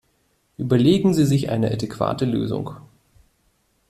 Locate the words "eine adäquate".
1.51-2.25